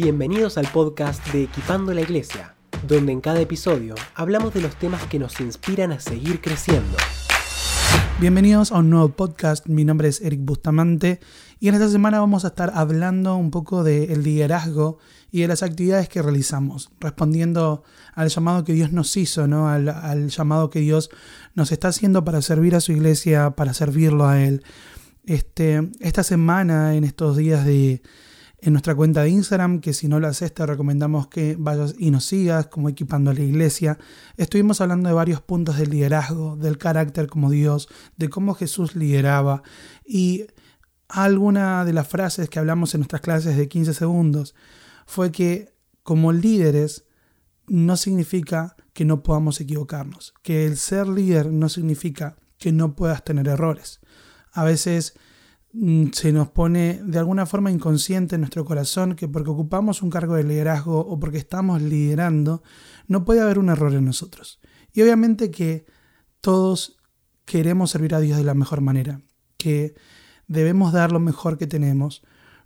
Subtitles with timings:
[0.00, 2.54] Bienvenidos al podcast de Equipando la Iglesia,
[2.86, 6.96] donde en cada episodio hablamos de los temas que nos inspiran a seguir creciendo.
[8.20, 11.18] Bienvenidos a un nuevo podcast, mi nombre es Eric Bustamante
[11.58, 14.98] y en esta semana vamos a estar hablando un poco del liderazgo
[15.32, 17.82] y de las actividades que realizamos, respondiendo
[18.14, 19.68] al llamado que Dios nos hizo, ¿no?
[19.68, 21.10] al, al llamado que Dios
[21.56, 24.62] nos está haciendo para servir a su iglesia, para servirlo a Él.
[25.26, 28.00] Este, esta semana, en estos días de,
[28.60, 32.10] en nuestra cuenta de Instagram, que si no lo haces te recomendamos que vayas y
[32.10, 33.98] nos sigas como equipando a la iglesia.
[34.36, 39.62] Estuvimos hablando de varios puntos del liderazgo, del carácter como Dios, de cómo Jesús lideraba
[40.04, 40.46] y
[41.08, 44.54] alguna de las frases que hablamos en nuestras clases de 15 segundos
[45.06, 47.04] fue que como líderes
[47.66, 53.24] no significa que no podamos equivocarnos, que el ser líder no significa que no puedas
[53.24, 54.00] tener errores
[54.52, 55.14] a veces
[56.12, 60.34] se nos pone de alguna forma inconsciente en nuestro corazón que porque ocupamos un cargo
[60.34, 62.62] de liderazgo o porque estamos liderando,
[63.06, 64.60] no puede haber un error en nosotros.
[64.92, 65.84] Y obviamente que
[66.40, 66.96] todos
[67.44, 69.20] queremos servir a Dios de la mejor manera,
[69.56, 69.94] que
[70.46, 72.22] debemos dar lo mejor que tenemos,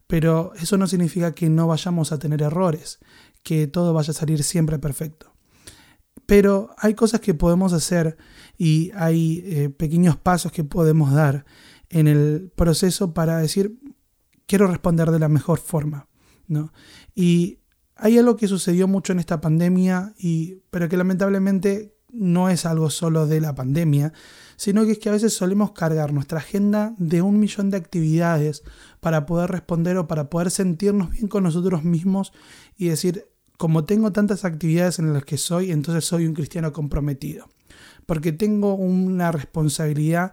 [0.06, 3.00] pero eso no significa que no vayamos a tener errores,
[3.42, 5.32] que todo vaya a salir siempre perfecto.
[6.26, 8.16] Pero hay cosas que podemos hacer
[8.56, 11.44] y hay eh, pequeños pasos que podemos dar
[11.92, 13.78] en el proceso para decir,
[14.46, 16.08] quiero responder de la mejor forma.
[16.48, 16.72] ¿no?
[17.14, 17.58] Y
[17.94, 22.90] hay algo que sucedió mucho en esta pandemia, y, pero que lamentablemente no es algo
[22.90, 24.12] solo de la pandemia,
[24.56, 28.62] sino que es que a veces solemos cargar nuestra agenda de un millón de actividades
[29.00, 32.32] para poder responder o para poder sentirnos bien con nosotros mismos
[32.76, 33.26] y decir,
[33.58, 37.48] como tengo tantas actividades en las que soy, entonces soy un cristiano comprometido,
[38.06, 40.32] porque tengo una responsabilidad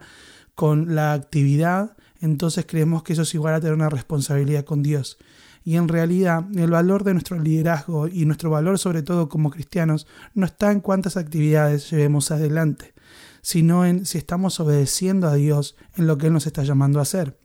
[0.59, 5.17] con la actividad, entonces creemos que eso es igual a tener una responsabilidad con Dios.
[5.63, 10.05] Y en realidad el valor de nuestro liderazgo y nuestro valor sobre todo como cristianos
[10.33, 12.93] no está en cuántas actividades llevemos adelante,
[13.41, 17.03] sino en si estamos obedeciendo a Dios en lo que Él nos está llamando a
[17.03, 17.39] hacer.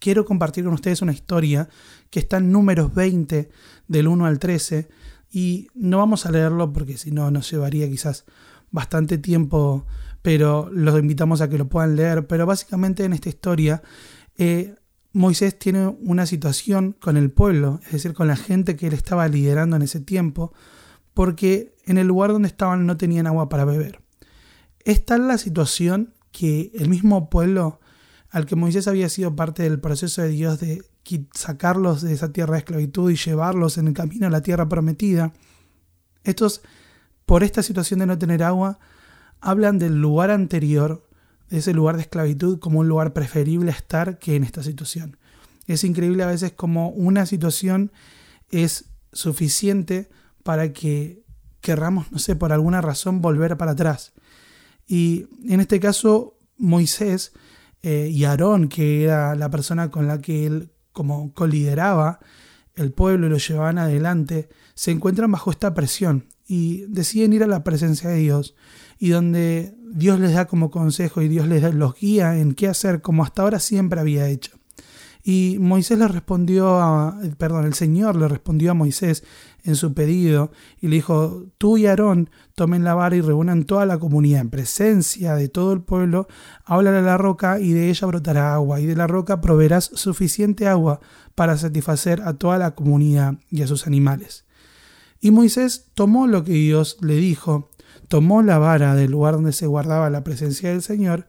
[0.00, 1.68] Quiero compartir con ustedes una historia
[2.10, 3.50] que está en números 20
[3.86, 4.88] del 1 al 13
[5.30, 8.24] y no vamos a leerlo porque si no nos llevaría quizás
[8.72, 9.86] bastante tiempo
[10.24, 12.26] pero los invitamos a que lo puedan leer.
[12.26, 13.82] Pero básicamente en esta historia,
[14.38, 14.74] eh,
[15.12, 19.28] Moisés tiene una situación con el pueblo, es decir, con la gente que él estaba
[19.28, 20.54] liderando en ese tiempo,
[21.12, 24.00] porque en el lugar donde estaban no tenían agua para beber.
[24.82, 27.78] Es tal la situación que el mismo pueblo
[28.30, 30.82] al que Moisés había sido parte del proceso de Dios de
[31.34, 35.34] sacarlos de esa tierra de esclavitud y llevarlos en el camino a la tierra prometida,
[36.22, 36.62] estos,
[37.26, 38.78] por esta situación de no tener agua,
[39.44, 41.06] hablan del lugar anterior,
[41.50, 45.18] de ese lugar de esclavitud, como un lugar preferible estar que en esta situación.
[45.66, 47.92] Es increíble a veces como una situación
[48.50, 50.08] es suficiente
[50.42, 51.22] para que
[51.60, 54.14] querramos, no sé, por alguna razón volver para atrás.
[54.86, 57.32] Y en este caso, Moisés
[57.82, 62.18] eh, y Aarón, que era la persona con la que él como colideraba
[62.76, 67.46] el pueblo y lo llevaban adelante, se encuentran bajo esta presión y deciden ir a
[67.48, 68.54] la presencia de Dios
[68.98, 73.00] y donde Dios les da como consejo y Dios les los guía en qué hacer
[73.00, 74.52] como hasta ahora siempre había hecho.
[75.26, 79.24] Y Moisés le respondió a, perdón, el Señor le respondió a Moisés
[79.62, 80.52] en su pedido
[80.82, 84.50] y le dijo, tú y Aarón tomen la vara y reúnan toda la comunidad en
[84.50, 86.28] presencia de todo el pueblo,
[86.66, 90.68] háblale a la roca y de ella brotará agua y de la roca proveerás suficiente
[90.68, 91.00] agua
[91.34, 94.44] para satisfacer a toda la comunidad y a sus animales.
[95.24, 97.70] Y Moisés tomó lo que Dios le dijo
[98.08, 101.26] tomó la vara del lugar donde se guardaba la presencia del Señor,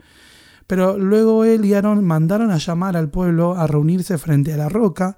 [0.67, 4.69] pero luego él y Aarón mandaron a llamar al pueblo a reunirse frente a la
[4.69, 5.17] roca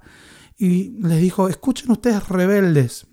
[0.56, 3.08] y les dijo, escuchen ustedes rebeldes,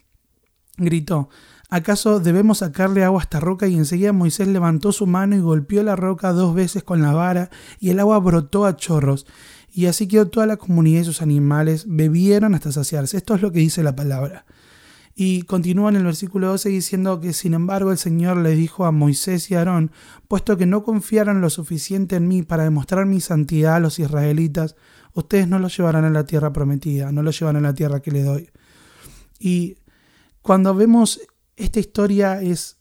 [0.77, 1.29] gritó,
[1.69, 3.67] ¿acaso debemos sacarle agua a esta roca?
[3.67, 7.49] Y enseguida Moisés levantó su mano y golpeó la roca dos veces con la vara
[7.79, 9.25] y el agua brotó a chorros.
[9.73, 13.17] Y así quedó toda la comunidad y sus animales bebieron hasta saciarse.
[13.17, 14.45] Esto es lo que dice la palabra.
[15.17, 18.91] Y continúa en el versículo 12 diciendo que sin embargo el Señor le dijo a
[18.91, 19.91] Moisés y Aarón,
[20.27, 24.75] puesto que no confiaron lo suficiente en mí para demostrar mi santidad a los israelitas,
[25.13, 28.11] ustedes no los llevarán a la tierra prometida, no los llevarán a la tierra que
[28.11, 28.49] le doy.
[29.39, 29.77] Y
[30.41, 31.21] cuando vemos
[31.55, 32.77] esta historia es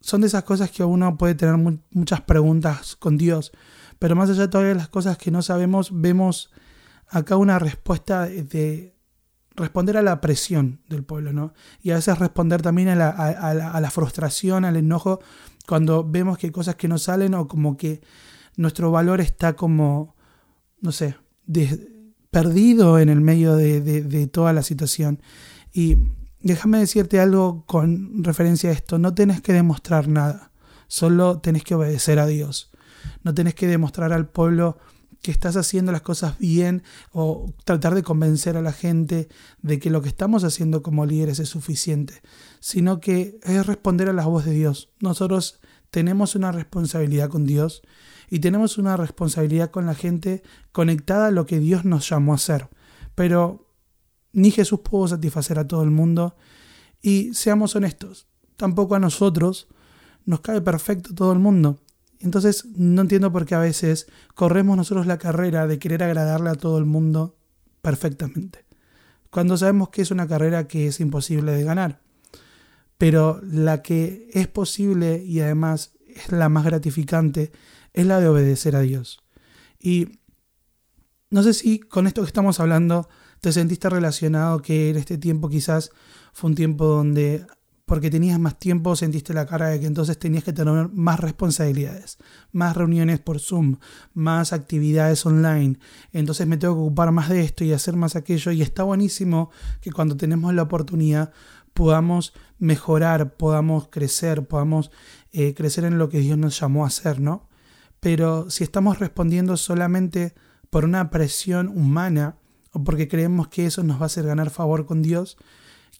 [0.00, 1.56] son de esas cosas que uno puede tener
[1.90, 3.52] muchas preguntas con Dios,
[3.98, 6.50] pero más allá de todas las cosas que no sabemos, vemos
[7.08, 8.94] acá una respuesta de,
[9.58, 11.52] responder a la presión del pueblo, ¿no?
[11.82, 15.20] Y a veces responder también a la, frustración, al enojo,
[15.66, 18.00] cuando vemos que hay cosas que no salen o como que
[18.56, 20.16] nuestro valor está como,
[20.80, 21.16] no sé,
[22.30, 25.20] perdido en el medio de, de toda la situación.
[25.72, 25.98] Y
[26.40, 30.50] déjame decirte algo con referencia a esto, no tenés que demostrar nada,
[30.86, 32.70] solo tenés que obedecer a Dios.
[33.22, 34.78] No tenés que demostrar al pueblo
[35.22, 36.82] que estás haciendo las cosas bien
[37.12, 39.28] o tratar de convencer a la gente
[39.62, 42.22] de que lo que estamos haciendo como líderes es suficiente,
[42.60, 44.90] sino que es responder a la voz de Dios.
[45.00, 45.60] Nosotros
[45.90, 47.82] tenemos una responsabilidad con Dios
[48.30, 50.42] y tenemos una responsabilidad con la gente
[50.72, 52.68] conectada a lo que Dios nos llamó a hacer.
[53.14, 53.68] Pero
[54.32, 56.36] ni Jesús pudo satisfacer a todo el mundo
[57.02, 58.26] y seamos honestos,
[58.56, 59.68] tampoco a nosotros
[60.24, 61.80] nos cae perfecto todo el mundo.
[62.20, 66.54] Entonces no entiendo por qué a veces corremos nosotros la carrera de querer agradarle a
[66.54, 67.36] todo el mundo
[67.82, 68.64] perfectamente,
[69.30, 72.00] cuando sabemos que es una carrera que es imposible de ganar.
[72.96, 77.52] Pero la que es posible y además es la más gratificante
[77.92, 79.20] es la de obedecer a Dios.
[79.78, 80.18] Y
[81.30, 83.08] no sé si con esto que estamos hablando
[83.40, 85.90] te sentiste relacionado que en este tiempo quizás
[86.32, 87.46] fue un tiempo donde
[87.88, 92.18] porque tenías más tiempo, sentiste la cara de que entonces tenías que tener más responsabilidades,
[92.52, 93.78] más reuniones por Zoom,
[94.12, 95.78] más actividades online.
[96.12, 98.52] Entonces me tengo que ocupar más de esto y hacer más aquello.
[98.52, 99.50] Y está buenísimo
[99.80, 101.32] que cuando tenemos la oportunidad
[101.72, 104.90] podamos mejorar, podamos crecer, podamos
[105.32, 107.48] eh, crecer en lo que Dios nos llamó a hacer, ¿no?
[108.00, 110.34] Pero si estamos respondiendo solamente
[110.68, 112.36] por una presión humana
[112.72, 115.38] o porque creemos que eso nos va a hacer ganar favor con Dios,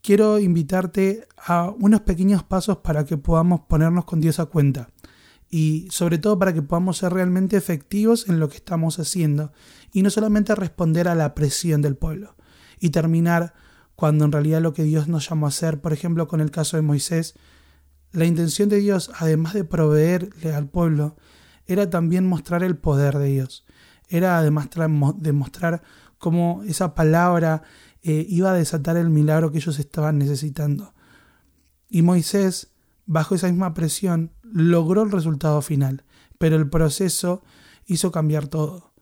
[0.03, 4.91] quiero invitarte a unos pequeños pasos para que podamos ponernos con Dios a cuenta
[5.51, 9.53] y sobre todo para que podamos ser realmente efectivos en lo que estamos haciendo
[9.93, 12.37] y no solamente responder a la presión del pueblo
[12.79, 13.55] y terminar
[13.97, 16.77] cuando en realidad lo que Dios nos llamó a hacer, por ejemplo con el caso
[16.77, 17.35] de Moisés,
[18.13, 21.17] la intención de Dios, además de proveerle al pueblo,
[21.67, 23.65] era también mostrar el poder de Dios,
[24.09, 24.69] era además
[25.17, 25.83] demostrar
[26.19, 27.63] cómo esa palabra
[28.03, 30.95] eh, iba a desatar el milagro que ellos estaban necesitando.
[31.89, 32.73] Y Moisés,
[33.07, 36.05] bajo esa misma presión, logró el resultado final,
[36.39, 37.43] pero el proceso
[37.87, 38.93] hizo cambiar todo.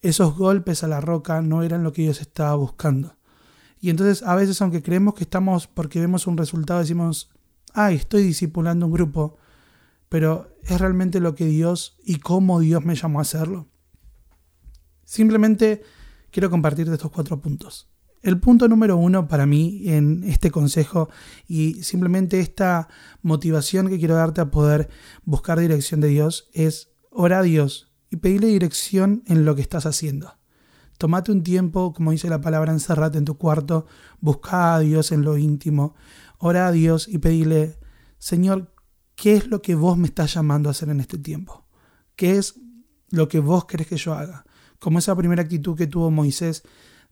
[0.00, 3.16] Esos golpes a la roca no eran lo que Dios estaba buscando.
[3.80, 7.30] Y entonces a veces aunque creemos que estamos porque vemos un resultado decimos,
[7.72, 9.38] ay, estoy discipulando un grupo,
[10.08, 13.68] pero es realmente lo que Dios y cómo Dios me llamó a hacerlo.
[15.04, 15.82] Simplemente
[16.30, 17.91] quiero compartirte estos cuatro puntos.
[18.22, 21.10] El punto número uno para mí en este consejo
[21.48, 22.88] y simplemente esta
[23.20, 24.88] motivación que quiero darte a poder
[25.24, 29.86] buscar dirección de Dios es orar a Dios y pedirle dirección en lo que estás
[29.86, 30.38] haciendo.
[30.98, 33.86] Tómate un tiempo, como dice la palabra, encerrate en tu cuarto,
[34.20, 35.96] busca a Dios en lo íntimo,
[36.38, 37.80] ora a Dios y pedirle,
[38.18, 38.72] Señor,
[39.16, 41.66] ¿qué es lo que vos me estás llamando a hacer en este tiempo?
[42.14, 42.54] ¿Qué es
[43.10, 44.44] lo que vos querés que yo haga?
[44.78, 46.62] Como esa primera actitud que tuvo Moisés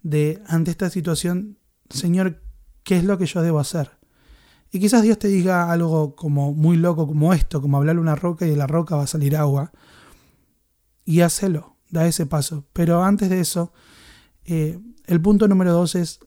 [0.03, 1.59] de ante esta situación,
[1.89, 2.43] Señor,
[2.83, 3.91] ¿qué es lo que yo debo hacer?
[4.73, 8.47] Y quizás Dios te diga algo como muy loco como esto, como hablarle una roca
[8.47, 9.73] y de la roca va a salir agua.
[11.05, 12.67] Y hacelo, da ese paso.
[12.73, 13.73] Pero antes de eso,
[14.45, 16.21] eh, el punto número dos es,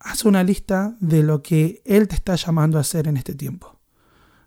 [0.00, 3.78] haz una lista de lo que Él te está llamando a hacer en este tiempo.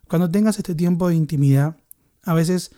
[0.08, 1.78] Cuando tengas este tiempo de intimidad,
[2.22, 2.70] a veces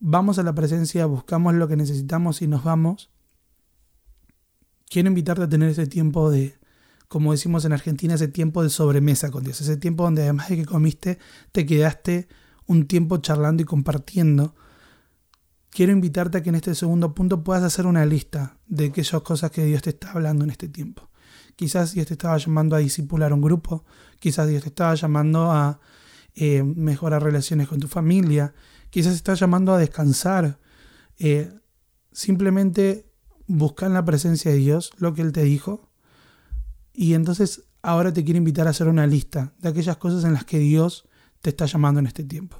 [0.00, 3.10] vamos a la presencia, buscamos lo que necesitamos y nos vamos,
[4.88, 6.58] quiero invitarte a tener ese tiempo de,
[7.08, 10.56] como decimos en Argentina, ese tiempo de sobremesa con Dios, ese tiempo donde además de
[10.56, 11.18] que comiste,
[11.52, 12.28] te quedaste
[12.66, 14.54] un tiempo charlando y compartiendo.
[15.70, 19.50] Quiero invitarte a que en este segundo punto puedas hacer una lista de aquellas cosas
[19.50, 21.08] que Dios te está hablando en este tiempo.
[21.56, 23.84] Quizás Dios te estaba llamando a discipular un grupo,
[24.20, 25.80] quizás Dios te estaba llamando a
[26.34, 28.54] eh, mejorar relaciones con tu familia,
[28.90, 30.58] quizás te está llamando a descansar.
[31.18, 31.52] Eh,
[32.12, 33.07] simplemente
[33.48, 35.90] busca en la presencia de Dios lo que Él te dijo.
[36.92, 40.44] Y entonces ahora te quiero invitar a hacer una lista de aquellas cosas en las
[40.44, 41.08] que Dios
[41.40, 42.56] te está llamando en este tiempo.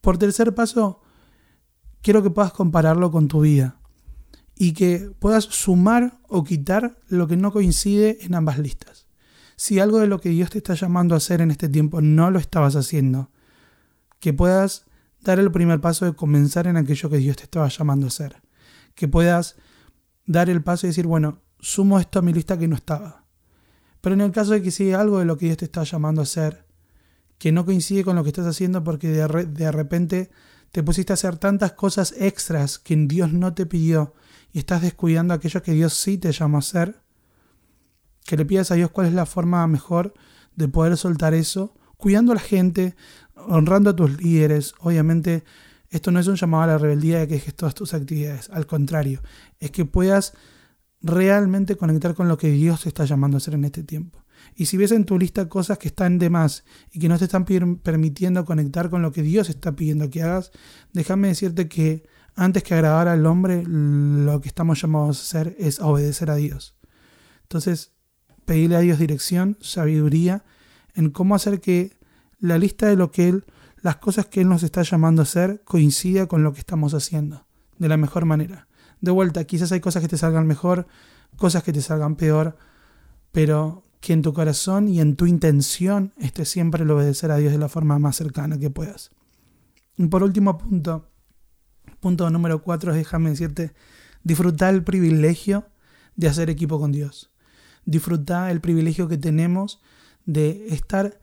[0.00, 1.02] Por tercer paso,
[2.00, 3.76] quiero que puedas compararlo con tu vida
[4.54, 9.06] y que puedas sumar o quitar lo que no coincide en ambas listas.
[9.56, 12.30] Si algo de lo que Dios te está llamando a hacer en este tiempo no
[12.30, 13.30] lo estabas haciendo,
[14.20, 14.84] que puedas
[15.22, 18.40] dar el primer paso de comenzar en aquello que Dios te estaba llamando a hacer
[19.00, 19.56] que puedas
[20.26, 23.24] dar el paso y decir, bueno, sumo esto a mi lista que no estaba.
[24.02, 26.20] Pero en el caso de que siga algo de lo que Dios te está llamando
[26.20, 26.66] a hacer,
[27.38, 30.30] que no coincide con lo que estás haciendo porque de, de repente
[30.70, 34.12] te pusiste a hacer tantas cosas extras que Dios no te pidió
[34.52, 37.00] y estás descuidando aquello que Dios sí te llamó a hacer,
[38.26, 40.12] que le pidas a Dios cuál es la forma mejor
[40.56, 42.96] de poder soltar eso, cuidando a la gente,
[43.34, 45.42] honrando a tus líderes, obviamente
[45.90, 48.66] esto no es un llamado a la rebeldía de que dejes todas tus actividades, al
[48.66, 49.20] contrario,
[49.58, 50.34] es que puedas
[51.02, 54.24] realmente conectar con lo que Dios te está llamando a hacer en este tiempo.
[54.54, 57.24] Y si ves en tu lista cosas que están de más y que no te
[57.24, 60.50] están permitiendo conectar con lo que Dios está pidiendo que hagas,
[60.92, 62.04] déjame decirte que
[62.36, 66.74] antes que agradar al hombre, lo que estamos llamados a hacer es obedecer a Dios.
[67.42, 67.92] Entonces,
[68.44, 70.44] pedirle a Dios dirección, sabiduría
[70.94, 71.98] en cómo hacer que
[72.38, 73.44] la lista de lo que Él,
[73.82, 77.46] las cosas que Él nos está llamando a hacer, coincida con lo que estamos haciendo,
[77.78, 78.68] de la mejor manera.
[79.00, 80.86] De vuelta, quizás hay cosas que te salgan mejor,
[81.36, 82.56] cosas que te salgan peor,
[83.32, 87.52] pero que en tu corazón y en tu intención esté siempre el obedecer a Dios
[87.52, 89.10] de la forma más cercana que puedas.
[89.96, 91.08] Y por último punto,
[92.00, 93.72] punto número cuatro, déjame decirte,
[94.22, 95.66] disfrutar el privilegio
[96.16, 97.30] de hacer equipo con Dios.
[97.84, 99.80] Disfrutar el privilegio que tenemos
[100.24, 101.18] de estar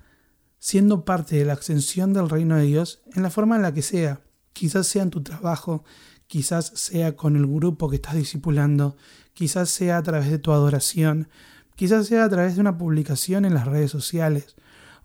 [0.60, 3.82] siendo parte de la ascensión del reino de Dios en la forma en la que
[3.82, 4.22] sea.
[4.54, 5.84] Quizás sea en tu trabajo,
[6.28, 8.98] quizás sea con el grupo que estás discipulando,
[9.34, 11.30] quizás sea a través de tu adoración,
[11.76, 14.56] quizás sea a través de una publicación en las redes sociales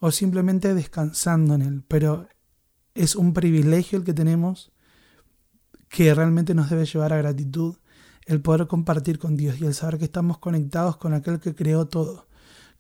[0.01, 1.85] o simplemente descansando en él.
[1.87, 2.29] Pero
[2.95, 4.73] es un privilegio el que tenemos
[5.89, 7.77] que realmente nos debe llevar a gratitud
[8.27, 11.87] el poder compartir con Dios y el saber que estamos conectados con aquel que creó
[11.87, 12.27] todo,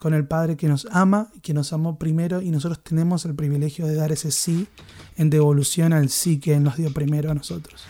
[0.02, 3.86] con el Padre que nos ama, que nos amó primero y nosotros tenemos el privilegio
[3.86, 4.66] de dar ese sí
[5.16, 7.84] en devolución al sí que Él nos dio primero a nosotros.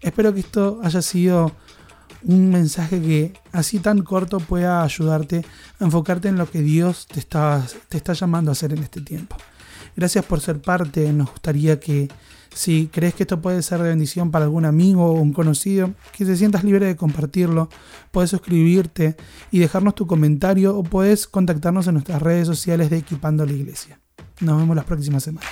[0.00, 1.50] Espero que esto haya sido
[2.22, 5.44] un mensaje que así tan corto pueda ayudarte
[5.80, 9.00] a enfocarte en lo que Dios te está, te está llamando a hacer en este
[9.00, 9.34] tiempo.
[9.96, 12.08] Gracias por ser parte, nos gustaría que
[12.52, 16.24] si crees que esto puede ser de bendición para algún amigo o un conocido, que
[16.24, 17.68] te sientas libre de compartirlo,
[18.10, 19.16] puedes suscribirte
[19.50, 24.00] y dejarnos tu comentario o puedes contactarnos en nuestras redes sociales de Equipando la Iglesia.
[24.40, 25.46] Nos vemos la próxima semana.